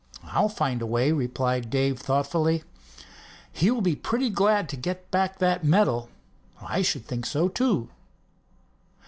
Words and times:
"I'll 0.23 0.49
find 0.49 0.81
a 0.81 0.87
way," 0.87 1.11
replied 1.11 1.69
Dave 1.69 1.99
thoughtfully. 1.99 2.63
"He 3.53 3.69
will 3.69 3.83
be 3.83 3.95
pretty 3.95 4.31
glad 4.31 4.67
to 4.69 4.75
get 4.75 5.11
back 5.11 5.37
that 5.37 5.63
medal." 5.63 6.09
"I 6.59 6.81
should 6.81 7.05
think 7.05 7.23
so, 7.27 7.47
too." 7.47 7.87